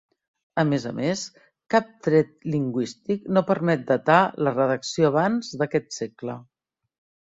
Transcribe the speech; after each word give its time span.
A 0.61 0.63
més 0.69 0.87
a 0.91 0.93
més, 0.99 1.21
cap 1.75 1.91
tret 2.09 2.33
lingüístic 2.55 3.31
no 3.37 3.45
permet 3.53 3.87
datar 3.95 4.19
la 4.47 4.57
redacció 4.59 5.15
abans 5.17 5.57
d'aquest 5.63 5.99
segle. 6.03 6.45